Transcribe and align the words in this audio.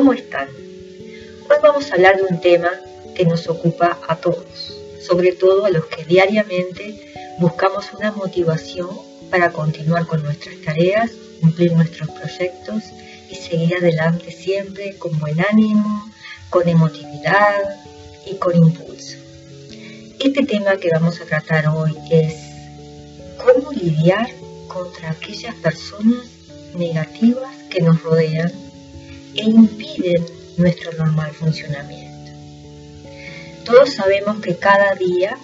¿Cómo 0.00 0.14
están? 0.14 0.48
Hoy 1.50 1.56
vamos 1.62 1.90
a 1.90 1.94
hablar 1.94 2.16
de 2.16 2.22
un 2.22 2.40
tema 2.40 2.70
que 3.14 3.26
nos 3.26 3.46
ocupa 3.48 3.98
a 4.08 4.16
todos, 4.16 4.74
sobre 5.06 5.32
todo 5.32 5.66
a 5.66 5.70
los 5.70 5.84
que 5.88 6.06
diariamente 6.06 7.12
buscamos 7.38 7.92
una 7.92 8.10
motivación 8.10 8.88
para 9.30 9.52
continuar 9.52 10.06
con 10.06 10.22
nuestras 10.22 10.54
tareas, 10.64 11.10
cumplir 11.42 11.74
nuestros 11.74 12.08
proyectos 12.12 12.82
y 13.28 13.34
seguir 13.34 13.74
adelante 13.74 14.32
siempre 14.32 14.96
con 14.96 15.18
buen 15.18 15.38
ánimo, 15.38 16.10
con 16.48 16.66
emotividad 16.66 17.60
y 18.24 18.36
con 18.36 18.56
impulso. 18.56 19.18
Este 20.18 20.46
tema 20.46 20.78
que 20.78 20.88
vamos 20.94 21.20
a 21.20 21.26
tratar 21.26 21.68
hoy 21.68 21.94
es 22.10 22.36
cómo 23.36 23.70
lidiar 23.72 24.30
contra 24.66 25.10
aquellas 25.10 25.54
personas 25.56 26.24
negativas 26.74 27.54
que 27.68 27.82
nos 27.82 28.02
rodean 28.02 28.50
e 29.34 29.44
impiden 29.44 30.24
nuestro 30.56 30.92
normal 30.92 31.32
funcionamiento. 31.32 32.30
Todos 33.64 33.94
sabemos 33.94 34.40
que 34.40 34.56
cada 34.56 34.94
día 34.94 35.36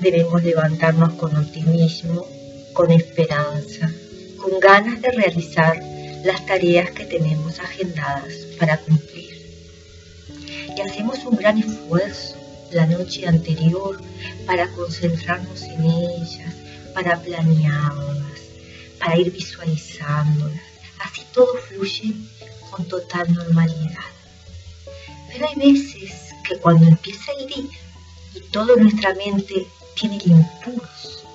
debemos 0.00 0.42
levantarnos 0.42 1.14
con 1.14 1.36
optimismo, 1.36 2.26
con 2.72 2.90
esperanza, 2.90 3.90
con 4.36 4.58
ganas 4.60 5.00
de 5.02 5.10
realizar 5.10 5.78
las 6.24 6.44
tareas 6.46 6.90
que 6.90 7.04
tenemos 7.04 7.58
agendadas 7.58 8.32
para 8.58 8.78
cumplir. 8.78 9.28
Y 10.76 10.80
hacemos 10.80 11.24
un 11.24 11.36
gran 11.36 11.58
esfuerzo 11.58 12.36
la 12.72 12.86
noche 12.86 13.26
anterior 13.26 14.00
para 14.46 14.68
concentrarnos 14.72 15.62
en 15.62 15.84
ellas, 15.84 16.54
para 16.94 17.20
planearlas, 17.20 18.40
para 18.98 19.16
ir 19.16 19.32
visualizándolas. 19.32 20.60
Así 21.00 21.22
todo 21.32 21.54
fluye 21.68 22.14
con 22.70 22.86
total 22.86 23.32
normalidad. 23.32 24.04
Pero 25.30 25.46
hay 25.48 25.72
veces 25.72 26.34
que 26.46 26.56
cuando 26.56 26.86
empieza 26.86 27.32
el 27.38 27.46
día 27.46 27.78
y 28.34 28.40
toda 28.50 28.76
nuestra 28.76 29.14
mente 29.14 29.66
tiene 29.94 30.16
el 30.16 30.32
impulso 30.32 31.28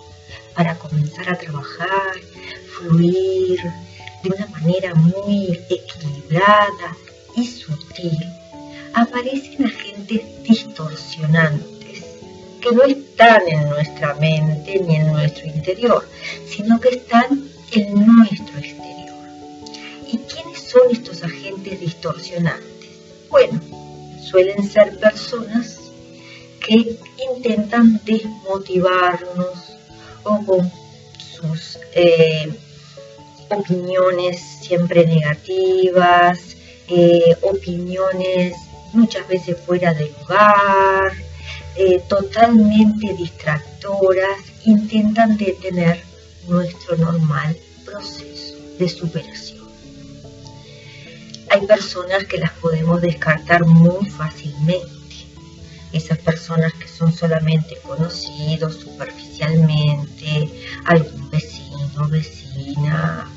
para 0.55 0.77
comenzar 0.77 1.29
a 1.29 1.37
trabajar, 1.37 2.13
fluir 2.77 3.61
de 4.23 4.29
una 4.29 4.47
manera 4.47 4.95
muy 4.95 5.59
equilibrada 5.69 6.95
y 7.35 7.45
sutil, 7.45 8.17
aparecen 8.93 9.65
agentes 9.65 10.21
distorsionantes 10.43 11.73
que 12.61 12.71
no 12.71 12.83
están 12.83 13.41
en 13.47 13.69
nuestra 13.69 14.13
mente 14.15 14.79
ni 14.79 14.95
en 14.95 15.11
nuestro 15.11 15.45
interior, 15.47 16.07
sino 16.47 16.79
que 16.79 16.89
están 16.89 17.49
en 17.71 18.05
nuestro 18.05 18.57
exterior. 18.57 18.72
¿Y 20.73 20.79
quiénes 20.79 20.88
son 20.88 20.91
estos 20.91 21.23
agentes 21.23 21.79
distorsionantes? 21.79 22.89
Bueno, 23.29 23.59
suelen 24.19 24.67
ser 24.67 24.97
personas 24.99 25.79
que 26.66 26.97
intentan 27.35 28.02
desmotivarnos 28.05 29.77
o 30.23 30.45
con 30.45 30.71
sus 31.17 31.77
eh, 31.94 32.51
opiniones 33.49 34.41
siempre 34.61 35.05
negativas, 35.05 36.39
eh, 36.88 37.35
opiniones 37.41 38.55
muchas 38.94 39.28
veces 39.28 39.57
fuera 39.66 39.94
de 39.94 40.09
lugar, 40.19 41.13
eh, 41.75 42.01
totalmente 42.07 43.13
distractoras, 43.13 44.40
intentan 44.66 45.38
detener 45.38 46.01
nuestro 46.47 46.95
normal 46.97 47.57
proceso 47.85 48.55
de 48.79 48.90
superación. 48.90 49.62
Hay 51.53 51.68
personas 51.68 52.25
que 52.25 52.40
las 52.40 52.52
podemos 52.53 53.00
descartar 53.00 53.64
muy 53.64 54.09
fácilmente. 54.09 54.90
Esas 55.91 56.18
personas 56.18 56.74
que 56.74 56.88
son 56.88 57.14
solamente 57.14 57.78
conocidos 57.84 58.78
superficialmente, 58.78 60.50
algún 60.86 61.30
vecino, 61.30 62.09
vecina, 62.09 63.30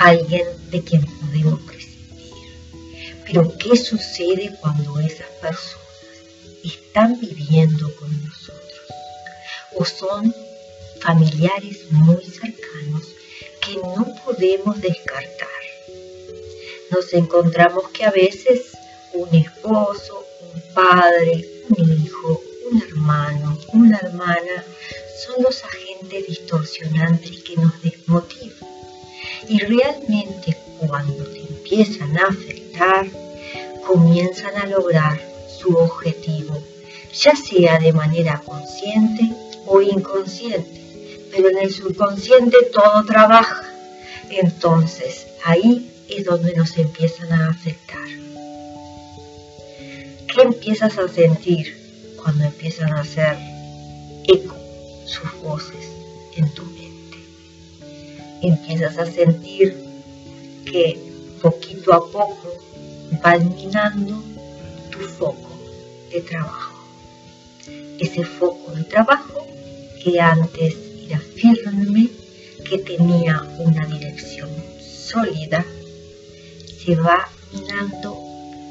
alguien 0.00 0.46
de 0.72 0.82
quien 0.82 1.04
podemos 1.04 1.60
pero 3.28 3.56
¿qué 3.58 3.76
sucede 3.76 4.56
cuando 4.58 4.98
esas 5.00 5.28
personas 5.42 5.84
están 6.64 7.20
viviendo 7.20 7.94
con 7.96 8.10
nosotros? 8.24 8.80
O 9.76 9.84
son 9.84 10.34
familiares 11.02 11.92
muy 11.92 12.24
cercanos 12.24 13.02
que 13.60 13.74
no 13.74 14.14
podemos 14.24 14.80
descartar. 14.80 15.47
Nos 16.90 17.12
encontramos 17.12 17.88
que 17.90 18.04
a 18.04 18.10
veces 18.10 18.72
un 19.12 19.34
esposo, 19.34 20.24
un 20.54 20.74
padre, 20.74 21.44
un 21.68 22.04
hijo, 22.04 22.42
un 22.70 22.82
hermano, 22.82 23.58
una 23.72 23.98
hermana 23.98 24.64
son 25.24 25.42
los 25.42 25.64
agentes 25.64 26.26
distorsionantes 26.26 27.42
que 27.42 27.56
nos 27.56 27.82
desmotivan. 27.82 28.68
Y 29.48 29.58
realmente 29.60 30.56
cuando 30.86 31.24
te 31.24 31.40
empiezan 31.40 32.16
a 32.16 32.28
afectar, 32.28 33.06
comienzan 33.86 34.56
a 34.56 34.66
lograr 34.66 35.20
su 35.48 35.74
objetivo, 35.76 36.62
ya 37.12 37.34
sea 37.34 37.78
de 37.78 37.92
manera 37.92 38.40
consciente 38.44 39.30
o 39.66 39.80
inconsciente, 39.80 41.28
pero 41.32 41.48
en 41.48 41.58
el 41.58 41.72
subconsciente 41.72 42.56
todo 42.72 43.04
trabaja. 43.04 43.64
Entonces 44.30 45.26
ahí 45.44 45.87
es 46.08 46.24
donde 46.24 46.54
nos 46.54 46.76
empiezan 46.76 47.32
a 47.32 47.50
afectar. 47.50 48.06
¿Qué 50.34 50.42
empiezas 50.42 50.98
a 50.98 51.08
sentir 51.08 51.76
cuando 52.16 52.44
empiezan 52.44 52.92
a 52.92 53.00
hacer 53.00 53.36
eco 54.26 54.56
sus 55.04 55.40
voces 55.42 55.88
en 56.36 56.48
tu 56.54 56.64
mente? 56.64 57.18
Empiezas 58.42 58.98
a 58.98 59.06
sentir 59.06 59.76
que 60.64 60.98
poquito 61.42 61.92
a 61.92 62.10
poco 62.10 62.52
va 63.24 63.38
minando 63.38 64.22
tu 64.90 64.98
foco 65.00 65.58
de 66.12 66.20
trabajo. 66.20 66.74
Ese 67.98 68.24
foco 68.24 68.72
de 68.72 68.84
trabajo 68.84 69.46
que 70.02 70.20
antes 70.20 70.76
era 71.06 71.18
firme, 71.18 72.08
que 72.68 72.78
tenía 72.78 73.42
una 73.58 73.86
dirección 73.86 74.50
sólida, 74.80 75.64
se 76.88 76.96
va 76.96 77.28
minando 77.52 78.16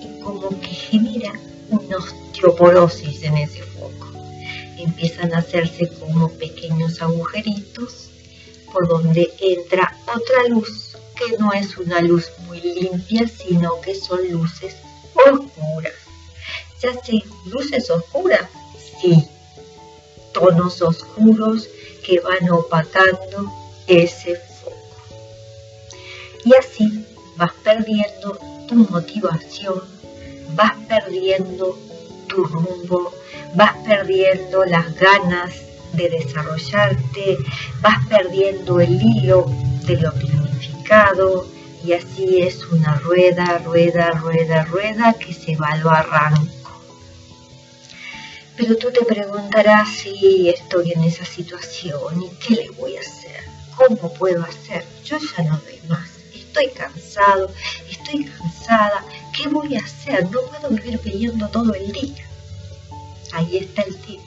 y 0.01 0.19
como 0.21 0.49
que 0.59 0.69
genera 0.69 1.33
una 1.69 1.97
osteoporosis 1.97 3.21
en 3.21 3.37
ese 3.37 3.61
foco. 3.61 4.11
Empiezan 4.79 5.35
a 5.35 5.37
hacerse 5.37 5.87
como 5.99 6.31
pequeños 6.31 6.99
agujeritos 6.99 8.09
por 8.73 8.87
donde 8.87 9.31
entra 9.39 9.95
otra 10.07 10.47
luz 10.49 10.97
que 11.15 11.37
no 11.37 11.53
es 11.53 11.77
una 11.77 12.01
luz 12.01 12.31
muy 12.47 12.59
limpia, 12.59 13.27
sino 13.27 13.79
que 13.81 13.93
son 13.93 14.27
luces 14.31 14.75
oscuras. 15.13 15.93
¿Ya 16.81 16.93
sé, 16.93 17.23
luces 17.45 17.87
oscuras? 17.91 18.49
Sí, 18.99 19.27
tonos 20.33 20.81
oscuros 20.81 21.69
que 22.03 22.19
van 22.19 22.49
opacando 22.49 23.53
ese 23.85 24.37
foco. 24.37 24.75
Y 26.43 26.55
así 26.55 27.05
vas 27.37 27.53
perdiendo 27.63 28.37
tu 28.67 28.75
motivación, 28.89 29.81
vas 30.55 30.73
perdiendo 30.87 31.77
tu 32.27 32.43
rumbo, 32.43 33.13
vas 33.55 33.75
perdiendo 33.85 34.65
las 34.65 34.93
ganas 34.95 35.53
de 35.93 36.09
desarrollarte, 36.09 37.37
vas 37.81 38.05
perdiendo 38.07 38.79
el 38.79 39.01
hilo 39.01 39.45
de 39.85 39.97
lo 39.97 40.13
que 40.13 40.27
y 41.83 41.93
así 41.93 42.41
es 42.41 42.65
una 42.67 42.95
rueda, 42.95 43.57
rueda, 43.59 44.11
rueda, 44.11 44.63
rueda 44.65 45.13
que 45.13 45.33
se 45.33 45.55
va 45.55 45.67
al 45.69 45.83
barranco. 45.83 46.81
Pero 48.55 48.77
tú 48.77 48.89
te 48.91 49.03
preguntarás 49.05 49.89
si 49.89 50.49
estoy 50.49 50.93
en 50.93 51.03
esa 51.03 51.25
situación 51.25 52.23
y 52.23 52.29
qué 52.37 52.55
le 52.55 52.69
voy 52.71 52.95
a 52.97 53.01
hacer, 53.01 53.43
cómo 53.75 54.13
puedo 54.13 54.43
hacer. 54.43 54.85
Yo 55.03 55.17
ya 55.17 55.43
no 55.43 55.57
doy 55.59 55.79
más, 55.89 56.06
estoy 56.57 56.73
cansado, 56.73 57.51
estoy 57.89 58.25
cansada, 58.25 59.05
¿qué 59.35 59.47
voy 59.47 59.75
a 59.75 59.79
hacer? 59.79 60.23
No 60.31 60.41
puedo 60.41 60.69
vivir 60.69 60.99
peleando 60.99 61.47
todo 61.49 61.73
el 61.73 61.91
día. 61.91 62.25
Ahí 63.33 63.57
está 63.57 63.83
el 63.83 63.95
tema. 63.97 64.23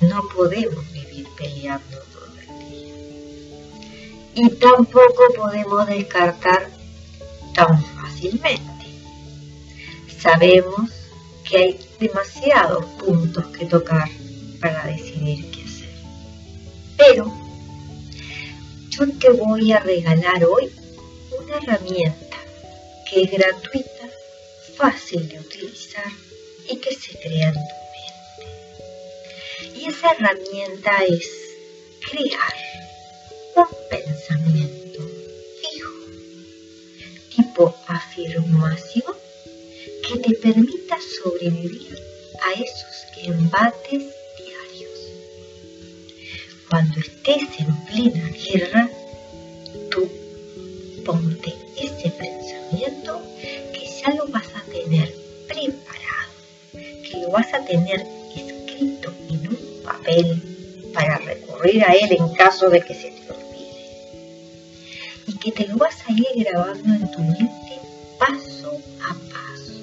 No 0.00 0.22
podemos 0.34 0.90
vivir 0.92 1.28
peleando 1.36 2.00
y 4.32 4.48
tampoco 4.48 5.24
podemos 5.36 5.86
descartar 5.88 6.70
tan 7.52 7.84
fácilmente. 7.84 8.86
Sabemos 10.20 10.90
que 11.44 11.56
hay 11.56 11.80
demasiados 11.98 12.84
puntos 13.04 13.44
que 13.48 13.66
tocar 13.66 14.08
para 14.60 14.86
decidir 14.86 15.50
qué 15.50 15.64
hacer. 15.64 15.90
Pero 16.96 17.34
yo 18.88 19.18
te 19.18 19.30
voy 19.30 19.72
a 19.72 19.80
regalar 19.80 20.44
hoy 20.44 20.70
una 21.50 21.58
herramienta 21.58 22.36
que 23.08 23.22
es 23.22 23.30
gratuita 23.32 24.08
fácil 24.76 25.28
de 25.28 25.40
utilizar 25.40 26.12
y 26.68 26.76
que 26.76 26.94
se 26.94 27.18
crea 27.18 27.48
en 27.48 27.54
tu 27.54 27.76
mente. 27.92 29.80
Y 29.80 29.84
esa 29.86 30.12
herramienta 30.12 31.04
es 31.08 31.28
crear 32.08 32.54
un 33.56 33.66
pensamiento 33.90 35.00
fijo, 35.60 35.92
tipo 37.34 37.74
afirmación, 37.88 39.14
que 40.06 40.18
te 40.18 40.34
permita 40.36 40.98
sobrevivir 41.20 41.98
a 42.42 42.52
esos 42.60 43.06
embates 43.24 44.04
diarios. 44.38 45.00
Cuando 46.68 47.00
estés 47.00 47.58
en 47.58 47.84
plena 47.86 48.30
guerra, 48.30 48.88
tú 49.90 50.29
ponte 51.04 51.54
ese 51.76 52.10
pensamiento 52.10 53.22
que 53.72 53.86
ya 54.00 54.14
lo 54.14 54.26
vas 54.28 54.46
a 54.54 54.62
tener 54.70 55.14
preparado, 55.46 56.32
que 56.72 57.18
lo 57.22 57.30
vas 57.30 57.52
a 57.54 57.64
tener 57.64 58.06
escrito 58.34 59.12
en 59.28 59.48
un 59.48 59.82
papel 59.84 60.42
para 60.94 61.18
recurrir 61.18 61.84
a 61.84 61.92
él 61.92 62.12
en 62.12 62.28
caso 62.34 62.68
de 62.70 62.80
que 62.80 62.94
se 62.94 63.10
te 63.10 63.32
olvide. 63.32 63.86
Y 65.26 65.38
que 65.38 65.52
te 65.52 65.66
lo 65.68 65.76
vas 65.76 65.96
a 66.06 66.12
ir 66.12 66.44
grabando 66.44 66.94
en 66.94 67.10
tu 67.10 67.20
mente 67.20 67.78
paso 68.18 68.80
a 69.02 69.14
paso. 69.32 69.80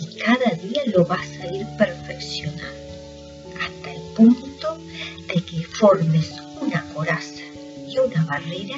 Y 0.00 0.18
cada 0.18 0.50
día 0.56 0.82
lo 0.94 1.04
vas 1.04 1.28
a 1.42 1.46
ir 1.52 1.66
perfeccionando 1.78 2.64
hasta 3.60 3.92
el 3.92 4.02
punto 4.14 4.78
de 5.28 5.34
que 5.42 5.64
formes 5.64 6.32
una 6.60 6.84
coraza 6.94 7.45
una 8.06 8.24
barrera 8.24 8.76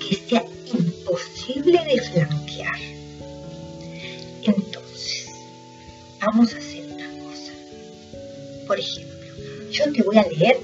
que 0.00 0.16
sea 0.28 0.44
imposible 0.72 1.78
de 1.84 2.00
flanquear. 2.00 2.78
Entonces, 4.42 5.26
vamos 6.20 6.54
a 6.54 6.58
hacer 6.58 6.86
una 6.86 7.08
cosa. 7.24 7.52
Por 8.66 8.78
ejemplo, 8.78 9.18
yo 9.70 9.92
te 9.92 10.02
voy 10.02 10.18
a 10.18 10.28
leer 10.28 10.60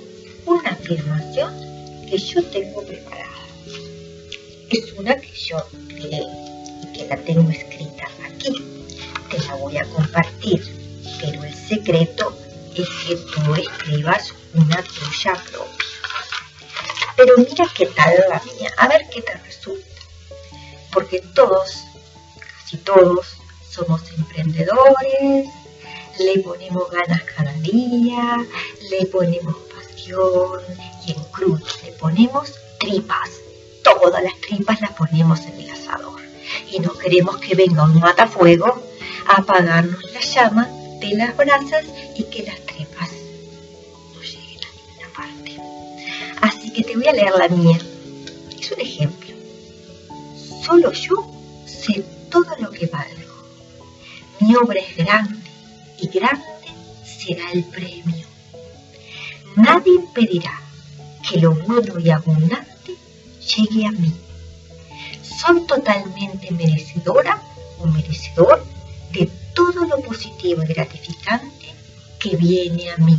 una 0.47 0.71
afirmación 0.71 1.55
que 2.09 2.19
yo 2.19 2.43
tengo 2.45 2.83
preparada. 2.83 3.25
Es 4.71 4.93
una 4.93 5.17
que 5.17 5.31
yo 5.33 5.57
y 5.99 6.93
que 6.93 7.07
la 7.09 7.17
tengo 7.17 7.51
escrita 7.51 8.09
aquí. 8.25 8.55
Te 9.31 9.39
la 9.47 9.57
voy 9.57 9.77
a 9.77 9.85
compartir, 9.85 10.63
pero 11.21 11.45
el 11.45 11.55
secreto 11.55 12.37
es 12.75 12.89
que 13.07 13.17
tú 13.17 13.55
escribas 13.55 14.33
una 14.55 14.83
tuya 14.83 15.33
propia. 15.51 15.84
Pero 17.17 17.37
mira 17.39 17.67
qué 17.77 17.87
tal 17.87 18.15
la 18.29 18.43
mía, 18.45 18.73
a 18.77 18.89
ver 18.89 19.09
qué 19.11 19.23
te 19.23 19.35
resulta. 19.35 19.87
Porque 20.93 21.21
todos, 21.35 21.85
casi 22.39 22.77
todos, 22.79 23.37
somos 23.71 24.03
emprendedores, 24.13 25.49
le 26.19 26.39
ponemos 26.41 26.91
ganas 26.91 27.23
cada 27.23 27.53
día, 27.55 28.45
le 28.91 29.07
ponemos 29.07 29.55
y 31.07 31.13
en 31.13 31.25
cruz 31.33 31.83
le 31.83 31.93
ponemos 31.93 32.53
tripas. 32.79 33.31
Todas 33.83 34.23
las 34.23 34.39
tripas 34.41 34.81
las 34.81 34.93
ponemos 34.93 35.41
en 35.47 35.61
el 35.61 35.71
asador. 35.71 36.21
Y 36.71 36.79
no 36.81 36.93
queremos 36.93 37.39
que 37.39 37.55
venga 37.55 37.85
un 37.85 37.99
matafuego 37.99 38.83
a 39.27 39.41
apagarnos 39.41 40.03
la 40.13 40.21
llama 40.21 40.69
de 41.01 41.17
las 41.17 41.37
brasas 41.37 41.85
y 42.17 42.25
que 42.25 42.43
las 42.43 42.64
que 46.75 46.83
te 46.83 46.97
voy 46.97 47.07
a 47.07 47.13
leer 47.13 47.33
la 47.39 47.49
mía. 47.49 47.79
Es 48.61 48.73
un 48.73 48.81
ejemplo. 48.81 49.35
Solo 50.65 50.93
yo 50.93 51.15
sé 51.67 52.05
todo 52.31 52.51
lo 52.59 52.71
que 52.71 52.87
valgo. 52.87 53.35
Mi 54.41 54.57
obra 54.57 54.81
es 54.81 54.97
grande 54.97 55.39
y 56.01 56.09
grande 56.09 56.45
será 57.05 57.51
el 57.53 57.65
premio 57.65 58.27
Nadie 59.57 59.95
impedirá 59.95 60.61
que 61.27 61.39
lo 61.39 61.55
bueno 61.55 62.01
y 62.01 62.11
abundante 62.11 62.97
llegue 63.57 63.87
a 63.87 63.93
mí. 63.93 64.13
Soy 65.23 65.65
totalmente 65.67 66.51
merecedora 66.51 67.41
o 67.79 67.87
merecedor 67.87 68.65
de 69.13 69.31
todo 69.55 69.85
lo 69.87 70.01
positivo 70.01 70.65
y 70.65 70.67
gratificante 70.67 71.73
que 72.19 72.37
viene 72.37 72.91
a 72.91 72.97
mí. 72.97 73.17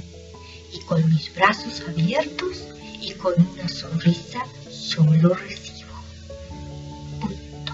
Y 0.73 0.79
con 0.81 1.07
mis 1.09 1.33
brazos 1.33 1.81
abiertos 1.87 2.74
y 3.05 3.13
con 3.13 3.33
una 3.39 3.69
sonrisa 3.69 4.43
solo 4.69 5.35
recibo. 5.35 5.93
Punto. 7.21 7.73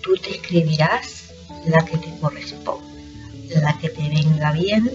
Tú 0.00 0.16
te 0.16 0.36
escribirás 0.36 1.24
la 1.66 1.84
que 1.84 1.98
te 1.98 2.16
corresponde, 2.20 3.56
la 3.56 3.76
que 3.78 3.88
te 3.88 4.08
venga 4.08 4.52
bien 4.52 4.90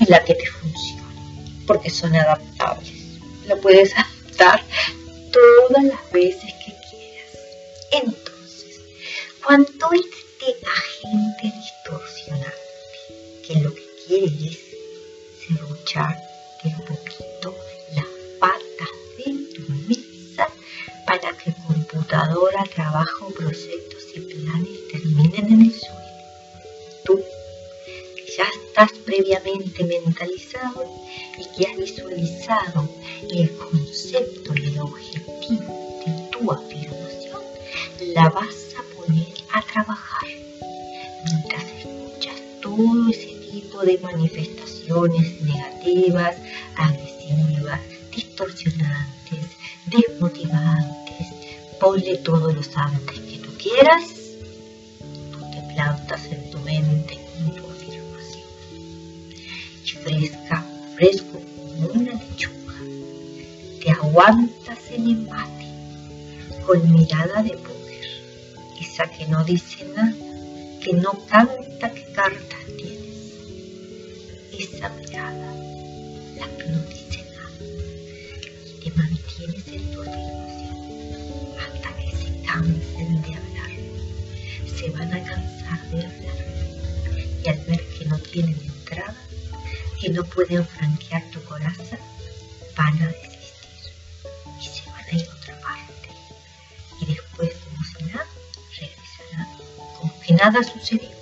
y 0.00 0.06
la 0.06 0.24
que 0.24 0.34
te 0.34 0.46
funcione, 0.46 1.02
porque 1.66 1.90
son 1.90 2.16
adaptables. 2.16 3.20
Lo 3.46 3.60
puedes 3.60 3.92
adaptar 3.92 4.64
todas 5.30 5.84
las 5.84 6.12
veces 6.12 6.50
que 6.64 6.72
quieras. 6.88 7.32
Entonces, 7.92 8.80
cuando 9.44 9.90
este 9.92 10.56
agente 10.66 11.52
distorsionante, 11.58 12.54
que 13.46 13.60
lo 13.60 13.74
que 13.74 13.82
quiere 14.06 14.26
es 14.26 14.64
de 16.64 16.70
un 16.70 16.78
poquito 16.86 17.13
patas 18.44 18.94
de 19.16 19.30
tu 19.54 19.62
mesa 19.88 20.46
para 21.06 21.32
que 21.38 21.50
computadora, 21.66 22.62
trabajo, 22.74 23.32
proyectos 23.32 24.04
y 24.14 24.20
planes 24.20 24.88
terminen 24.92 25.46
en 25.52 25.60
el 25.62 25.72
suelo. 25.72 26.04
Estás 28.74 28.92
previamente 29.06 29.84
mentalizado 29.84 30.84
y 31.38 31.44
que 31.54 31.70
has 31.70 31.76
visualizado 31.76 32.88
el 33.30 33.48
concepto 33.56 34.52
y 34.56 34.66
el 34.66 34.80
objetivo 34.80 36.02
de 36.04 36.28
tu 36.32 36.50
afirmación, 36.50 37.42
la 38.14 38.28
vas 38.30 38.74
a 38.76 38.96
poner 38.96 39.28
a 39.52 39.62
trabajar. 39.62 40.28
Mientras 41.24 41.64
escuchas 41.78 42.34
todo 42.60 43.08
ese 43.08 43.32
tipo 43.52 43.78
de 43.84 43.96
manifestaciones 43.98 45.40
negativas, 45.42 46.36
distorsionantes, 48.34 49.46
desmotivantes. 49.86 51.26
Ponle 51.80 52.16
todos 52.18 52.54
los 52.54 52.70
antes 52.76 53.20
que 53.20 53.38
tú 53.38 53.50
quieras, 53.56 54.04
tú 55.32 55.38
te 55.52 55.74
plantas 55.74 56.24
en 56.26 56.50
tu 56.50 56.58
mente 56.60 57.24
fresca, 60.04 60.62
fresco 60.96 61.40
como 61.56 61.88
una 61.88 62.12
lechuga. 62.12 62.74
Te 63.82 63.90
aguantas 63.90 64.78
el 64.90 65.10
embate 65.10 65.66
con 66.66 66.92
mirada 66.92 67.42
de 67.42 67.56
poder, 67.56 68.06
esa 68.80 69.10
que 69.10 69.26
no 69.26 69.42
dice 69.44 69.84
nada, 69.96 70.14
que 70.82 70.92
no 70.92 71.12
canta 71.26 71.90
qué 71.92 72.04
cartas 72.12 72.64
tienes. 72.76 73.32
Esa 74.58 74.90
mirada, 74.90 75.54
la 76.36 76.46
que 76.58 76.68
no 76.70 76.78
dice 76.80 77.24
nada, 77.34 77.58
y 77.60 77.93
te 79.36 79.46
mantienes 79.46 79.68
en 79.68 79.90
tu 79.92 80.00
hasta 81.60 81.96
que 81.96 82.16
se 82.16 82.42
cansen 82.42 83.22
de 83.22 83.34
hablar. 83.34 83.70
Se 84.66 84.90
van 84.90 85.12
a 85.12 85.22
cansar 85.24 85.90
de 85.90 86.06
hablar 86.06 86.36
y 87.44 87.48
al 87.48 87.58
ver 87.66 87.84
que 87.98 88.04
no 88.06 88.18
tienen 88.18 88.58
entrada, 88.60 89.16
que 90.00 90.08
no 90.10 90.24
pueden 90.24 90.64
franquear 90.66 91.22
tu 91.30 91.42
coraza 91.44 91.98
van 92.76 93.02
a 93.02 93.06
desistir 93.06 93.92
y 94.60 94.66
se 94.66 94.90
van 94.90 95.04
a 95.04 95.14
ir 95.14 95.28
a 95.28 95.34
otra 95.34 95.60
parte. 95.60 96.08
Y 97.00 97.06
después, 97.06 97.54
como 97.64 97.84
si 97.84 98.04
nada, 98.12 98.26
regresarán 98.78 99.48
como 99.98 100.20
que 100.20 100.34
nada 100.34 100.62
sucedió. 100.62 101.13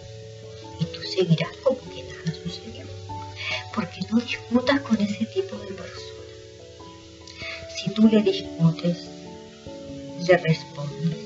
Le 10.32 10.38
respondes, 10.38 11.18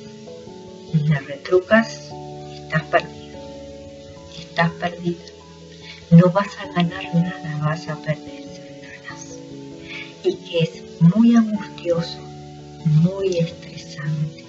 le 0.92 1.20
retrucas, 1.20 2.10
estás 2.56 2.82
perdido. 2.90 3.38
Estás 4.36 4.70
perdida 4.80 5.24
no 6.10 6.28
vas 6.30 6.48
a 6.58 6.66
ganar 6.72 7.14
nada, 7.14 7.58
vas 7.64 7.88
a 7.88 7.96
perder 8.02 8.44
ganas. 8.82 9.38
Y 10.24 10.34
que 10.36 10.58
es 10.60 11.00
muy 11.00 11.36
angustioso, 11.36 12.18
muy 12.84 13.38
estresante, 13.38 14.44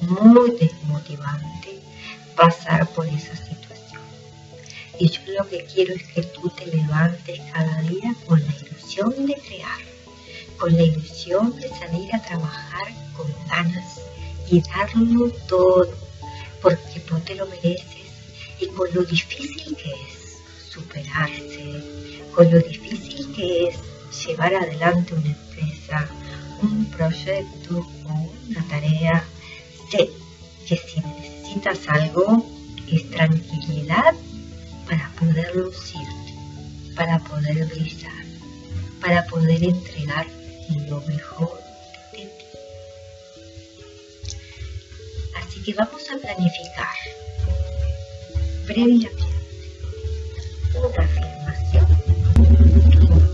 muy 0.00 0.50
desmotivante 0.52 1.80
pasar 2.36 2.86
por 2.88 3.06
esa 3.06 3.36
situación. 3.36 4.02
Y 4.98 5.08
yo 5.08 5.20
lo 5.38 5.46
que 5.46 5.64
quiero 5.64 5.94
es 5.94 6.04
que 6.04 6.22
tú 6.22 6.48
te 6.50 6.66
levantes 6.66 7.40
cada 7.52 7.82
día 7.82 8.14
con 8.26 8.40
la 8.40 8.54
ilusión 8.56 9.26
de 9.26 9.34
crear, 9.34 9.80
con 10.60 10.76
la 10.76 10.82
ilusión 10.82 11.56
de 11.56 11.68
salir 11.70 12.14
a 12.14 12.22
trabajar 12.22 12.88
con 13.16 13.26
ganas 13.48 13.98
y 14.50 14.60
darlo 14.60 15.30
todo, 15.48 15.88
porque 16.60 17.00
tú 17.00 17.18
te 17.20 17.34
lo 17.34 17.46
mereces 17.46 18.10
y 18.60 18.66
con 18.66 18.92
lo 18.92 19.02
difícil 19.02 19.74
que 19.74 19.90
es 19.90 20.38
superarse, 20.70 21.82
con 22.34 22.50
lo 22.50 22.58
difícil 22.58 23.32
que 23.34 23.68
es 23.68 23.78
llevar 24.26 24.54
adelante 24.54 25.14
una 25.14 25.30
empresa, 25.30 26.06
un 26.62 26.84
proyecto 26.90 27.78
o 27.78 28.32
una 28.48 28.62
tarea, 28.68 29.24
sé 29.90 30.10
que 30.68 30.76
si 30.76 31.00
necesitas 31.00 31.88
algo 31.88 32.44
es 32.86 33.10
tranquilidad 33.10 34.14
para 34.86 35.10
poder 35.18 35.56
lucirte, 35.56 36.34
para 36.94 37.18
poder 37.20 37.64
brillar, 37.66 38.24
para 39.00 39.24
poder 39.26 39.64
entregar 39.64 40.26
lo 40.78 41.00
mejor 41.02 41.60
de 42.12 42.18
ti. 42.18 42.44
Así 45.36 45.62
que 45.62 45.74
vamos 45.74 46.02
a 46.10 46.18
planificar 46.18 46.96
previamente 48.66 49.24
una 50.74 51.04
afirmación. 51.04 51.86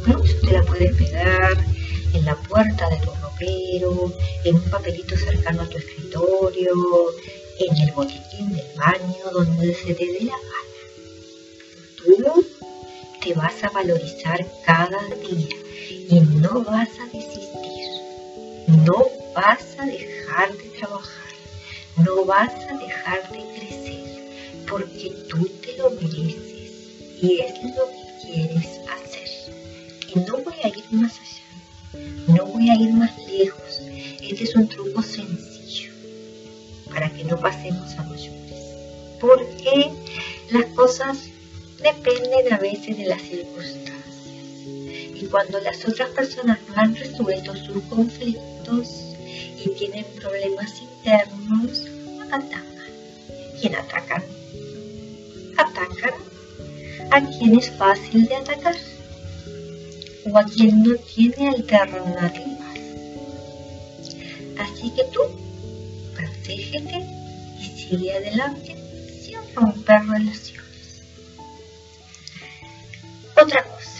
Incluso 0.06 0.40
te 0.40 0.52
la 0.52 0.62
puedes 0.62 0.96
pegar 0.96 1.52
en 2.14 2.24
la 2.24 2.36
puerta 2.36 2.88
de 2.88 2.96
tu 2.98 3.10
ropero, 3.14 4.12
en 4.44 4.54
un 4.54 4.70
papelito 4.70 5.16
cercano 5.16 5.62
a 5.62 5.68
tu 5.68 5.76
escritorio, 5.78 6.72
en 7.58 7.76
el 7.76 7.92
botiquín 7.92 8.54
del 8.54 8.66
baño, 8.76 9.30
donde 9.32 9.74
se 9.74 9.94
te 9.94 10.06
dé 10.06 10.24
la 10.24 10.32
gana. 10.32 10.66
Tú 11.96 12.46
te 13.22 13.34
vas 13.34 13.62
a 13.62 13.70
valorizar 13.70 14.46
cada 14.64 14.98
día 15.20 15.65
y 16.08 16.20
no 16.20 16.62
vas 16.62 16.88
a 17.00 17.06
desistir, 17.06 17.88
no 18.68 19.06
vas 19.34 19.76
a 19.78 19.86
dejar 19.86 20.52
de 20.56 20.68
trabajar, 20.78 21.34
no 21.96 22.24
vas 22.24 22.54
a 22.54 22.78
dejar 22.78 23.32
de 23.32 23.38
crecer, 23.58 24.64
porque 24.68 25.10
tú 25.28 25.48
te 25.62 25.76
lo 25.78 25.90
mereces 25.90 26.70
y 27.20 27.40
es 27.40 27.54
lo 27.74 27.88
que 27.90 28.24
quieres 28.24 28.66
hacer. 28.88 29.52
Y 30.14 30.20
no 30.20 30.36
voy 30.38 30.54
a 30.62 30.68
ir 30.68 30.84
más 30.92 31.18
allá, 31.18 32.04
no 32.28 32.46
voy 32.46 32.70
a 32.70 32.76
ir 32.76 32.92
más 32.92 33.18
lejos. 33.26 33.80
Este 34.22 34.44
es 34.44 34.54
un 34.54 34.68
truco 34.68 35.02
sencillo 35.02 35.92
para 36.88 37.10
que 37.10 37.24
no 37.24 37.36
pasemos 37.36 37.92
a 37.98 38.04
mayores, 38.04 38.60
porque 39.20 39.90
las 40.52 40.66
cosas 40.66 41.18
dependen 41.82 42.52
a 42.52 42.58
veces 42.58 42.96
de 42.96 43.06
las 43.06 43.22
circunstancias 43.22 43.95
cuando 45.26 45.60
las 45.60 45.84
otras 45.86 46.10
personas 46.10 46.58
no 46.68 46.74
han 46.76 46.94
resuelto 46.94 47.54
sus 47.54 47.82
conflictos 47.84 48.88
y 49.64 49.68
tienen 49.70 50.04
problemas 50.20 50.72
internos, 50.80 51.86
atacan. 52.30 52.64
¿Quién 53.60 53.74
atacan? 53.76 54.22
Atacan 55.56 56.14
a 57.10 57.20
quien 57.20 57.58
es 57.58 57.70
fácil 57.70 58.26
de 58.26 58.36
atacar 58.36 58.76
o 60.30 60.38
a 60.38 60.44
quien 60.44 60.82
no 60.82 60.96
tiene 60.96 61.48
alternativas. 61.48 62.80
Así 64.58 64.90
que 64.90 65.04
tú, 65.12 65.20
protégete 66.14 67.06
y 67.58 67.64
sigue 67.64 68.12
adelante 68.12 68.76
sin 69.22 69.38
romper 69.54 70.06
relaciones. 70.06 71.02
Otra 73.36 73.64
cosa 73.64 73.95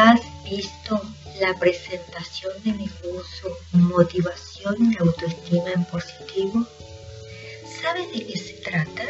¿Has 0.00 0.20
visto 0.44 1.02
la 1.40 1.58
presentación 1.58 2.52
de 2.62 2.72
mi 2.72 2.86
curso 2.86 3.48
Motivación 3.72 4.92
y 4.92 4.96
Autoestima 5.02 5.72
en 5.74 5.84
Positivo? 5.86 6.64
¿Sabes 7.82 8.06
de 8.12 8.24
qué 8.24 8.38
se 8.38 8.52
trata? 8.58 9.02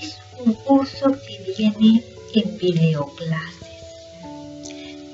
Es 0.00 0.18
un 0.38 0.54
curso 0.54 1.10
que 1.10 1.52
viene 1.58 2.04
en 2.32 2.58
videoclases. 2.58 3.82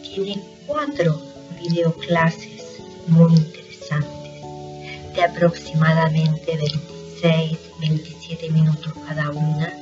Tiene 0.03 0.39
cuatro 0.67 1.19
videoclases 1.63 2.83
muy 3.07 3.33
interesantes 3.33 4.43
de 5.15 5.23
aproximadamente 5.23 6.59
26, 6.59 7.59
27 7.81 8.51
minutos 8.51 8.93
cada 9.07 9.31
una 9.31 9.73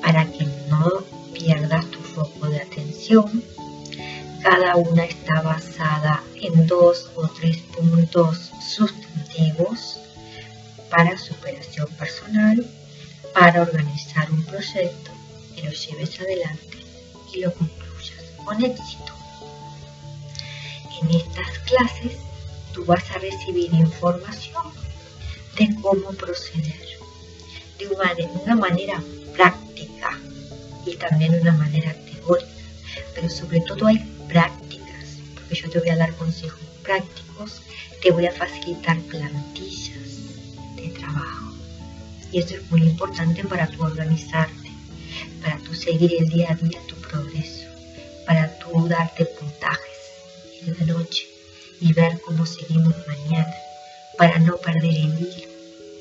para 0.00 0.24
que 0.30 0.44
no 0.68 1.02
pierdas 1.32 1.90
tu 1.90 1.98
foco 1.98 2.46
de 2.46 2.60
atención 2.60 3.42
cada 4.44 4.76
una 4.76 5.06
está 5.06 5.40
basada 5.40 6.22
en 6.34 6.66
dos 6.66 7.10
o 7.16 7.26
tres 7.28 7.56
puntos 7.74 8.52
sustantivos 8.60 9.98
para 10.90 11.16
superación 11.16 11.88
personal, 11.98 12.62
para 13.32 13.62
organizar 13.62 14.30
un 14.30 14.44
proyecto 14.44 15.10
que 15.54 15.62
lo 15.62 15.70
lleves 15.70 16.20
adelante 16.20 16.76
y 17.32 17.40
lo 17.40 17.54
concluyas 17.54 18.22
con 18.44 18.62
éxito. 18.62 19.14
En 21.00 21.10
estas 21.10 21.58
clases 21.60 22.18
tú 22.74 22.84
vas 22.84 23.10
a 23.12 23.18
recibir 23.20 23.72
información 23.72 24.64
de 25.58 25.74
cómo 25.80 26.10
proceder 26.10 26.84
de 27.78 27.88
una 27.88 28.56
manera 28.56 29.02
práctica 29.32 30.20
y 30.84 30.96
también 30.96 31.40
una 31.40 31.52
manera 31.54 31.94
teórica, 31.94 32.52
pero 33.14 33.30
sobre 33.30 33.60
todo 33.62 33.86
hay 33.86 34.13
prácticas, 34.34 35.20
porque 35.34 35.54
yo 35.54 35.70
te 35.70 35.78
voy 35.78 35.90
a 35.90 35.96
dar 35.96 36.12
consejos 36.16 36.58
prácticos, 36.82 37.62
te 38.02 38.10
voy 38.10 38.26
a 38.26 38.32
facilitar 38.32 38.98
plantillas 39.02 40.74
de 40.74 40.88
trabajo. 40.88 41.52
Y 42.32 42.40
eso 42.40 42.56
es 42.56 42.68
muy 42.68 42.82
importante 42.82 43.44
para 43.44 43.68
tu 43.68 43.84
organizarte, 43.84 44.70
para 45.40 45.56
tu 45.58 45.72
seguir 45.72 46.12
el 46.18 46.28
día 46.30 46.50
a 46.50 46.54
día 46.56 46.80
tu 46.88 46.96
progreso, 46.96 47.68
para 48.26 48.58
tu 48.58 48.88
darte 48.88 49.24
puntajes 49.24 50.00
en 50.62 50.76
la 50.80 50.94
noche 50.94 51.28
y 51.80 51.92
ver 51.92 52.20
cómo 52.22 52.44
seguimos 52.44 52.96
mañana, 53.06 53.54
para 54.18 54.40
no 54.40 54.56
perder 54.56 54.96
el 54.96 55.14
hilo, 55.20 55.48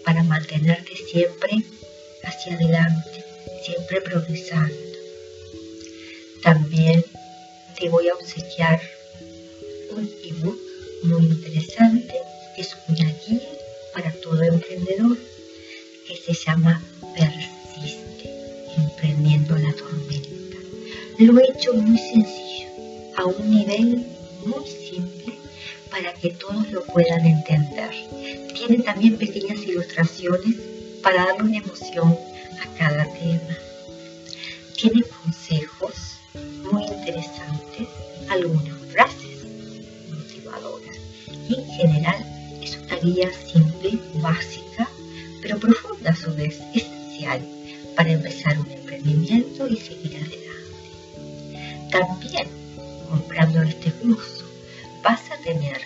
para 0.04 0.24
mantenerte 0.24 0.96
siempre 1.12 1.64
hacia 2.24 2.56
adelante, 2.56 3.24
siempre 3.64 4.02
progresando. 4.02 4.74
También 6.42 7.06
te 7.80 7.90
voy 7.90 8.08
a 8.08 8.14
obsequiar 8.14 8.80
un 9.92 10.10
ebook 10.24 10.60
muy 11.04 11.26
interesante. 11.26 12.14
Es 12.58 12.76
una 12.88 13.12
guía 13.26 13.50
para 13.94 14.12
todo 14.12 14.42
emprendedor 14.44 15.18
que 16.08 16.16
se 16.16 16.34
llama 16.34 16.82
Persiste, 17.16 18.30
emprendiendo 18.78 19.56
la 19.58 19.74
tormenta. 19.74 20.58
Lo 21.20 21.40
he 21.40 21.52
hecho 21.52 21.74
muy 21.74 21.98
sencillo, 21.98 22.68
a 23.18 23.26
un 23.26 23.50
nivel 23.50 24.06
muy 24.46 24.68
simple 24.68 25.38
para 25.90 26.14
que 26.14 26.32
todos 26.32 26.72
lo 26.72 26.84
puedan 26.86 27.26
entender. 27.26 27.92
Tiene 28.54 28.84
también 28.84 29.18
pequeñas 29.18 29.62
ilustraciones 29.64 30.56
para 31.02 31.26
darle 31.26 31.44
una 31.44 31.58
emoción 31.58 32.18
a 32.62 32.78
cada 32.78 33.04
tema. 33.14 33.58
Tiene 34.76 35.04
algunas 38.34 38.80
frases 38.92 39.46
motivadoras 40.10 40.98
en 41.50 41.66
general 41.66 42.60
es 42.64 42.78
una 42.78 42.96
guía 42.96 43.30
simple, 43.32 44.00
básica, 44.16 44.90
pero 45.40 45.60
profunda 45.60 46.10
a 46.10 46.16
su 46.16 46.34
vez, 46.34 46.60
esencial 46.74 47.42
para 47.96 48.12
empezar 48.12 48.60
un 48.60 48.72
emprendimiento 48.72 49.68
y 49.68 49.78
seguir 49.78 50.16
adelante. 50.16 50.50
También, 51.92 52.48
comprando 53.08 53.62
este 53.62 53.92
curso, 53.92 54.46
vas 55.04 55.22
a 55.30 55.38
tener 55.44 55.82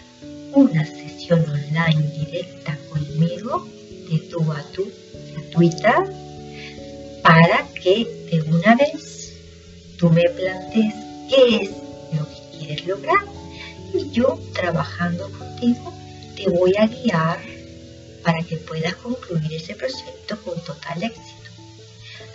una 0.54 0.86
sesión 0.86 1.44
online 1.50 2.10
directa 2.12 2.78
conmigo 2.90 3.68
de 4.10 4.20
tú 4.20 4.52
a 4.54 4.64
tú, 4.72 4.90
gratuita, 5.34 6.06
para 7.24 7.68
que 7.74 8.08
de 8.32 8.42
una 8.44 8.74
vez 8.76 9.34
tú 9.98 10.10
me 10.10 10.24
plantees 10.30 10.96
qué 11.30 11.58
es 11.58 11.87
lograr 12.76 13.18
y 13.94 14.10
yo 14.12 14.40
trabajando 14.54 15.32
contigo 15.32 15.94
te 16.36 16.50
voy 16.50 16.76
a 16.78 16.88
guiar 16.88 17.40
para 18.24 18.44
que 18.44 18.58
puedas 18.58 18.96
concluir 18.96 19.54
ese 19.54 19.76
proyecto 19.76 20.40
con 20.42 20.62
total 20.64 21.04
éxito. 21.04 21.50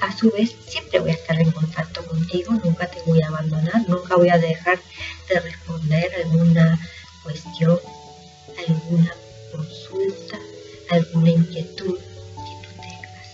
A 0.00 0.16
su 0.16 0.30
vez, 0.30 0.56
siempre 0.66 0.98
voy 0.98 1.10
a 1.10 1.14
estar 1.14 1.38
en 1.40 1.50
contacto 1.52 2.04
contigo, 2.06 2.52
nunca 2.64 2.86
te 2.90 3.00
voy 3.02 3.20
a 3.22 3.28
abandonar, 3.28 3.88
nunca 3.88 4.16
voy 4.16 4.30
a 4.30 4.38
dejar 4.38 4.80
de 5.28 5.38
responder 5.38 6.10
alguna 6.24 6.80
cuestión, 7.22 7.78
alguna 8.66 9.14
consulta, 9.52 10.38
alguna 10.90 11.30
inquietud 11.30 11.98
que 11.98 12.54
tú 12.62 12.70
tengas. 12.80 13.28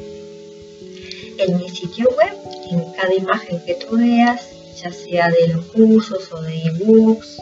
En 1.37 1.57
mi 1.57 1.69
sitio 1.69 2.09
web, 2.09 2.35
en 2.71 2.91
cada 2.93 3.13
imagen 3.13 3.63
que 3.65 3.75
tú 3.75 3.97
veas, 3.97 4.58
ya 4.81 4.91
sea 4.91 5.29
de 5.29 5.53
los 5.53 5.65
cursos 5.65 6.31
o 6.31 6.41
de 6.41 6.63
ebooks, 6.63 7.41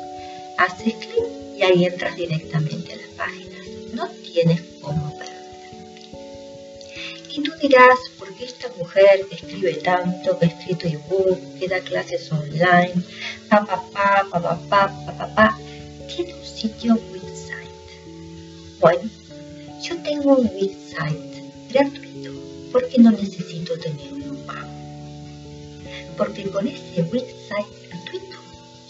haces 0.57 0.93
clic 0.95 1.25
y 1.57 1.63
ahí 1.63 1.85
entras 1.85 2.15
directamente 2.15 2.93
a 2.93 2.95
las 2.97 3.09
páginas. 3.17 3.67
No 3.93 4.07
tienes 4.09 4.61
cómo 4.81 5.17
perder. 5.17 5.37
Y 7.31 7.41
tú 7.41 7.51
dirás, 7.61 7.97
¿por 8.17 8.33
qué 8.35 8.45
esta 8.45 8.69
mujer 8.77 9.25
que 9.29 9.35
escribe 9.35 9.73
tanto, 9.75 10.37
que 10.39 10.45
ha 10.45 10.49
escrito 10.49 10.87
ebook, 10.87 11.39
que 11.59 11.67
da 11.67 11.79
clases 11.79 12.31
online, 12.31 13.03
pa 13.49 13.65
pa 13.65 13.83
pa, 13.93 14.25
pa 14.29 15.35
pa 15.35 15.57
tiene 16.07 16.33
un 16.33 16.45
sitio 16.45 16.95
website? 17.11 17.87
Bueno, 18.79 19.09
yo 19.83 19.97
tengo 20.01 20.37
un 20.37 20.47
website 20.47 21.43
gratuito 21.69 22.31
porque 22.71 22.97
no 22.99 23.11
necesito 23.11 23.77
tener 23.79 24.13
un 24.13 24.37
pago. 24.45 24.76
Porque 26.17 26.49
con 26.49 26.67
ese 26.67 27.03
website 27.03 27.67
gratuito 27.89 28.37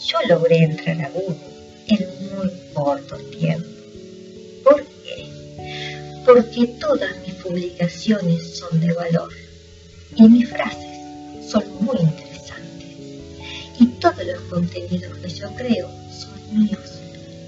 yo 0.05 0.17
logré 0.29 0.63
entrar 0.63 1.01
a 1.01 1.09
Google 1.09 1.37
en 1.87 2.07
muy 2.31 2.51
corto 2.73 3.17
tiempo. 3.17 3.67
¿Por 4.63 4.83
qué? 5.03 5.29
Porque 6.25 6.67
todas 6.79 7.11
mis 7.25 7.35
publicaciones 7.35 8.57
son 8.57 8.79
de 8.79 8.93
valor 8.93 9.29
y 10.15 10.23
mis 10.29 10.49
frases 10.49 11.51
son 11.51 11.63
muy 11.83 11.97
interesantes. 11.97 12.87
Y 13.79 13.85
todos 13.99 14.25
los 14.25 14.39
contenidos 14.43 15.17
que 15.17 15.29
yo 15.29 15.53
creo 15.55 15.89
son 16.11 16.57
míos, 16.57 16.99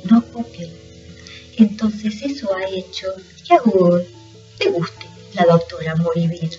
no 0.10 0.22
copio. 0.32 0.68
Entonces 1.58 2.22
eso 2.22 2.54
ha 2.56 2.66
hecho 2.70 3.08
que 3.48 3.54
a 3.54 3.60
Google 3.60 4.06
le 4.60 4.72
guste 4.72 5.06
la 5.34 5.46
doctora 5.46 5.96
Moribir. 5.96 6.52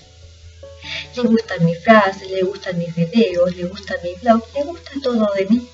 Le 1.17 1.23
gustan 1.23 1.65
mis 1.65 1.79
frases, 1.79 2.31
le 2.31 2.43
gustan 2.43 2.79
mis 2.79 2.95
videos, 2.95 3.57
le 3.57 3.65
gusta 3.65 3.95
mi 4.03 4.15
blog, 4.23 4.43
le 4.55 4.63
gusta 4.65 4.91
todo 5.03 5.29
de 5.35 5.47
mí. 5.47 5.69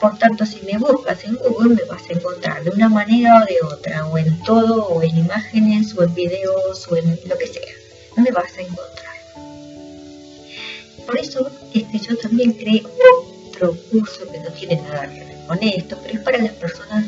Por 0.00 0.18
tanto, 0.18 0.44
si 0.44 0.60
me 0.62 0.78
buscas 0.78 1.24
en 1.24 1.36
Google 1.36 1.76
me 1.76 1.84
vas 1.84 2.02
a 2.08 2.12
encontrar 2.12 2.64
de 2.64 2.70
una 2.70 2.88
manera 2.88 3.42
o 3.42 3.46
de 3.46 3.56
otra, 3.74 4.06
o 4.06 4.18
en 4.18 4.42
todo, 4.42 4.86
o 4.86 5.02
en 5.02 5.16
imágenes, 5.18 5.94
o 5.96 6.02
en 6.02 6.14
videos, 6.14 6.86
o 6.88 6.96
en 6.96 7.18
lo 7.26 7.38
que 7.38 7.46
sea. 7.46 7.74
Me 8.16 8.30
vas 8.30 8.56
a 8.58 8.62
encontrar. 8.62 9.12
Por 11.06 11.18
eso 11.18 11.50
es 11.74 11.84
que 11.84 11.98
yo 11.98 12.16
también 12.18 12.52
creé 12.52 12.82
otro 12.84 13.76
curso 13.90 14.30
que 14.30 14.38
no 14.38 14.50
tiene 14.52 14.76
nada 14.82 15.08
que 15.08 15.24
ver 15.24 15.46
con 15.46 15.58
esto, 15.62 15.98
pero 16.02 16.14
es 16.14 16.20
para 16.24 16.38
las 16.38 16.52
personas 16.52 17.04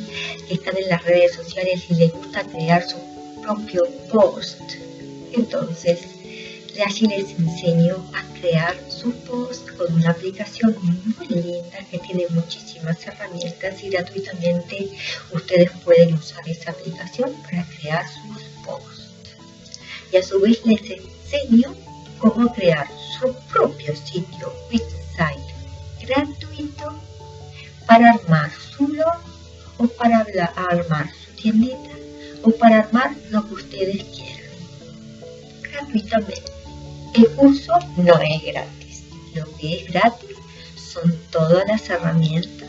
que 0.47 0.55
están 0.55 0.77
en 0.77 0.89
las 0.89 1.03
redes 1.05 1.35
sociales 1.35 1.85
y 1.89 1.95
les 1.95 2.13
gusta 2.13 2.45
crear 2.45 2.87
su 2.87 2.97
propio 3.43 3.85
post. 4.13 4.61
Entonces, 5.33 6.01
allí 6.83 7.07
les 7.07 7.31
enseño 7.39 7.97
a 8.15 8.23
crear 8.41 8.75
su 8.89 9.13
post 9.27 9.71
con 9.77 9.95
una 9.95 10.11
aplicación 10.11 10.77
muy 10.83 11.27
linda 11.29 11.79
que 11.91 11.99
tiene 11.99 12.27
muchísimas 12.31 13.07
herramientas 13.07 13.83
y 13.83 13.91
gratuitamente 13.91 14.91
ustedes 15.33 15.71
pueden 15.85 16.15
usar 16.15 16.49
esa 16.49 16.73
aplicación 16.73 17.33
para 17.43 17.65
crear 17.65 18.05
sus 18.09 18.43
posts. 18.65 19.11
Y 20.13 20.17
a 20.17 20.23
su 20.23 20.41
vez 20.41 20.65
les 20.65 20.81
enseño 20.91 21.75
cómo 22.19 22.53
crear 22.53 22.89
su 23.19 23.35
propio 23.53 23.95
sitio 23.97 24.53
website 24.71 25.55
gratuito 26.01 27.01
para 27.87 28.13
armar 28.13 28.51
su 28.51 28.87
blog 28.87 29.21
o 29.79 29.87
para 29.87 30.27
armar 30.57 31.11
su 31.13 31.31
tiendita 31.43 31.91
o 32.43 32.51
para 32.51 32.81
armar 32.81 33.15
lo 33.31 33.47
que 33.47 33.55
ustedes 33.55 34.05
quieran 34.05 34.45
gratuitamente. 35.63 36.54
El 37.15 37.29
curso 37.37 37.73
no 37.97 38.21
es 38.21 38.43
gratis. 38.43 39.05
Lo 39.35 39.45
que 39.57 39.75
es 39.75 39.93
gratis 39.93 40.37
son 40.77 41.17
todas 41.31 41.65
las 41.69 41.89
herramientas 41.89 42.69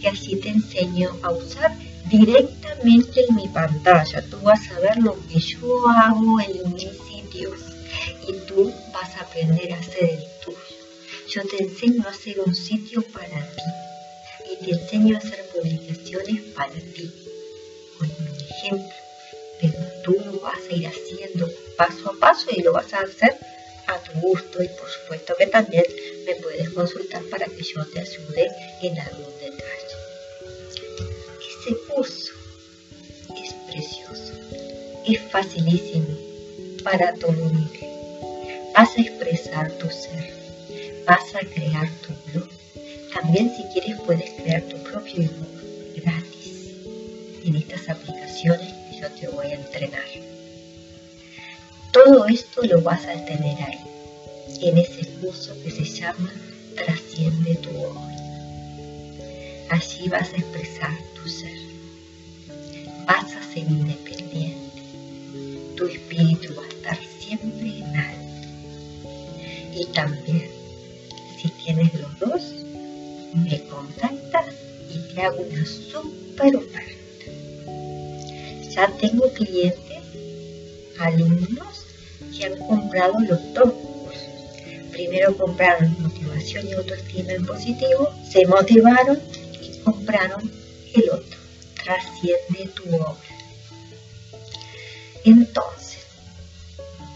que 0.00 0.08
así 0.08 0.36
te 0.36 0.48
enseño 0.48 1.10
a 1.22 1.30
usar 1.30 1.76
directamente 2.10 3.26
en 3.28 3.36
mi 3.36 3.48
pantalla. 3.48 4.24
Tú 4.30 4.38
vas 4.40 4.60
a 4.70 4.80
ver 4.80 4.96
lo 4.96 5.14
que 5.28 5.38
yo 5.38 5.86
hago 5.88 6.40
en 6.40 6.72
mis 6.72 6.88
sitios 7.06 7.60
y 8.26 8.32
tú 8.46 8.72
vas 8.94 9.14
a 9.16 9.24
aprender 9.24 9.74
a 9.74 9.78
hacer 9.78 10.04
el 10.04 10.24
tuyo. 10.42 10.56
Yo 11.28 11.42
te 11.42 11.62
enseño 11.62 12.04
a 12.06 12.10
hacer 12.10 12.40
un 12.40 12.54
sitio 12.54 13.02
para 13.12 13.46
ti 13.54 13.62
y 14.52 14.64
te 14.64 14.70
enseño 14.72 15.16
a 15.16 15.18
hacer 15.18 15.50
publicaciones 15.54 16.40
para 16.54 16.72
ti, 16.72 17.12
con 17.98 18.08
un 18.08 18.40
ejemplo. 18.40 18.94
Pero 19.60 19.78
tú 20.02 20.16
lo 20.24 20.40
vas 20.40 20.60
a 20.70 20.74
ir 20.74 20.88
haciendo 20.88 21.46
paso 21.76 22.10
a 22.10 22.18
paso 22.18 22.46
y 22.50 22.62
lo 22.62 22.72
vas 22.72 22.92
a 22.94 23.00
hacer 23.00 23.36
gusto 24.20 24.62
y 24.62 24.68
por 24.68 24.88
supuesto 24.88 25.34
que 25.38 25.46
también 25.46 25.84
me 26.26 26.34
puedes 26.36 26.70
consultar 26.70 27.22
para 27.24 27.46
que 27.46 27.62
yo 27.62 27.84
te 27.86 28.00
ayude 28.00 28.50
en 28.82 28.98
algún 28.98 29.32
detalle. 29.40 29.96
Ese 31.40 31.76
curso 31.88 32.32
es 33.42 33.54
precioso, 33.70 34.32
es 35.06 35.20
facilísimo 35.30 36.16
para 36.82 37.14
todo 37.14 37.32
nivel 37.32 37.92
vas 38.74 38.96
a 38.96 39.00
expresar 39.00 39.70
tu 39.72 39.88
ser, 39.90 40.32
vas 41.06 41.34
a 41.34 41.40
crear 41.40 41.88
tu 42.02 42.12
blog. 42.30 42.48
También 43.12 43.54
si 43.54 43.62
quieres 43.72 44.00
puedes 44.00 44.30
crear 44.30 44.62
tu 44.62 44.76
propio 44.78 45.22
ebook 45.22 45.94
gratis 45.96 46.72
en 47.44 47.56
estas 47.56 47.88
aplicaciones 47.90 48.72
que 48.72 49.00
yo 49.00 49.10
te 49.10 49.28
voy 49.28 49.46
a 49.46 49.54
entrenar. 49.54 50.04
Todo 51.92 52.26
esto 52.26 52.62
lo 52.64 52.80
vas 52.80 53.04
a 53.06 53.24
tener 53.24 53.62
ahí, 53.62 53.80
en 54.60 54.78
ese 54.78 55.06
curso 55.20 55.54
que 55.62 55.70
se 55.70 55.84
llama 55.84 56.32
Trasciende 56.76 57.54
tu 57.56 57.70
obra. 57.70 58.16
Allí 59.70 60.08
vas 60.08 60.32
a 60.32 60.36
expresar 60.36 60.96
tu 61.14 61.28
ser. 61.28 61.58
Vas 63.06 63.34
a 63.34 63.42
ser 63.52 63.64
independiente. 63.70 64.82
Tu 65.76 65.86
espíritu 65.86 66.54
va 66.54 66.64
a 66.64 66.68
estar 66.68 66.98
siempre 67.20 67.78
en 67.78 67.96
alto 67.96 68.22
y 69.74 69.86
también, 69.86 70.50
si 71.40 71.48
tienes 71.64 71.94
los 71.94 72.18
dos, 72.18 72.42
me 73.34 73.62
contactas 73.64 74.54
y 74.90 75.14
te 75.14 75.22
hago 75.22 75.42
una 75.42 75.64
super 75.64 76.56
oferta. 76.56 76.92
Ya 78.70 78.86
tengo 79.00 79.32
clientes, 79.32 80.02
alumnos 80.98 81.86
que 82.36 82.44
han 82.44 82.58
comprado 82.58 83.14
los 83.20 83.54
dos. 83.54 83.72
Primero 84.92 85.36
compraron 85.36 85.96
motivación 86.00 86.68
y 86.68 86.72
autoestima 86.74 87.32
en 87.32 87.46
positivo, 87.46 88.14
se 88.30 88.46
motivaron 88.46 89.18
y 89.60 89.78
compraron 89.80 90.50
el 90.94 91.10
otro. 91.10 91.38
Trasciende 91.82 92.70
tu 92.74 92.94
obra. 92.94 93.18
Entonces, 95.24 96.06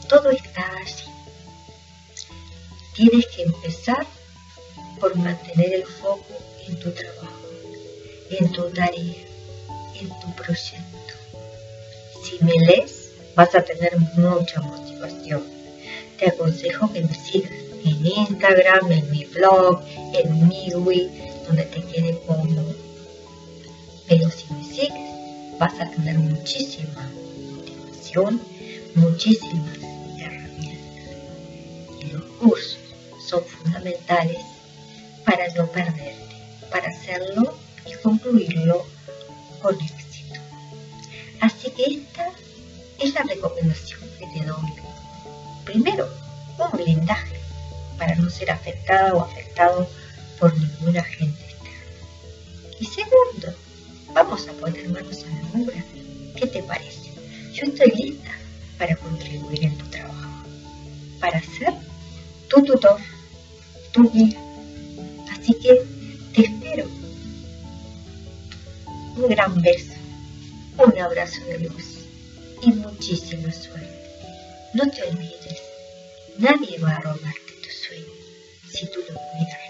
todo 0.08 0.30
está 0.30 0.66
allí 0.78 1.16
tienes 2.96 3.26
que 3.26 3.42
empezar 3.42 4.06
por 4.98 5.14
mantener 5.16 5.74
el 5.74 5.84
foco 5.84 6.34
en 6.66 6.80
tu 6.80 6.90
trabajo, 6.92 7.50
en 8.30 8.50
tu 8.52 8.70
tarea, 8.70 9.22
en 10.00 10.08
tu 10.20 10.34
proyecto. 10.34 11.14
Si 12.24 12.42
me 12.42 12.52
lees, 12.52 13.10
vas 13.34 13.54
a 13.54 13.62
tener 13.62 13.98
mucha 14.16 14.62
motivación. 14.62 15.44
Te 16.18 16.30
aconsejo 16.30 16.90
que 16.90 17.02
me 17.02 17.14
sigas 17.14 17.52
en 17.86 18.04
Instagram, 18.04 18.90
en 18.90 19.10
mi 19.10 19.24
blog, 19.26 19.80
en 20.12 20.48
Miwi, 20.48 21.10
donde 21.46 21.62
te 21.64 21.80
quede 21.82 22.18
cómodo. 22.26 22.74
Pero 24.08 24.28
si 24.30 24.52
me 24.52 24.64
sigues, 24.64 25.58
vas 25.58 25.74
a 25.80 25.88
tener 25.90 26.18
muchísima 26.18 27.08
motivación, 27.50 28.40
muchísimas 28.94 29.78
herramientas. 30.18 31.16
Y 32.00 32.06
los 32.10 32.24
cursos 32.40 32.78
son 33.28 33.44
fundamentales 33.44 34.42
para 35.24 35.48
no 35.54 35.66
perderte, 35.66 36.36
para 36.70 36.88
hacerlo 36.88 37.56
y 37.86 37.92
concluirlo 38.02 38.84
con 39.62 39.74
éxito. 39.76 40.40
Así 41.40 41.70
que 41.70 41.84
esta 41.84 42.32
es 42.98 43.14
la 43.14 43.22
recomendación 43.22 44.00
que 44.18 44.26
te 44.26 44.44
doy. 44.44 44.72
Primero, 45.64 46.08
un 46.58 46.78
blindaje 46.78 47.45
para 47.98 48.14
no 48.14 48.28
ser 48.30 48.50
afectada 48.50 49.14
o 49.14 49.22
afectado 49.22 49.88
por 50.38 50.56
ningún 50.58 50.96
agente 50.96 51.42
externo. 51.44 52.76
Y 52.80 52.84
segundo, 52.84 53.54
vamos 54.12 54.48
a 54.48 54.52
poner 54.52 54.88
manos 54.88 55.24
a 55.24 55.28
la 55.28 55.62
obra. 55.62 55.84
¿Qué 56.36 56.46
te 56.46 56.62
parece? 56.62 57.12
Yo 57.52 57.64
estoy 57.64 57.90
lista 57.92 58.32
para 58.78 58.96
contribuir 58.96 59.64
en 59.64 59.78
tu 59.78 59.86
trabajo, 59.86 60.44
para 61.20 61.40
ser 61.40 61.72
tu 62.48 62.62
tutor, 62.62 63.00
tu 63.92 64.10
guía. 64.10 64.38
Así 65.32 65.54
que 65.54 65.82
te 66.34 66.42
espero. 66.42 66.86
Un 69.16 69.28
gran 69.28 69.62
beso, 69.62 69.94
un 70.76 70.98
abrazo 70.98 71.42
de 71.46 71.60
luz 71.60 72.04
y 72.60 72.72
muchísima 72.72 73.50
suerte. 73.50 73.96
No 74.74 74.90
te 74.90 75.02
olvides, 75.04 75.62
nadie 76.38 76.78
va 76.78 76.96
a 76.96 77.00
robarte 77.00 77.45
tu 78.76 78.86
sueño 78.86 78.88
si 78.88 78.88
tú 78.88 79.00
lo 79.12 79.20
cuidas. 79.30 79.65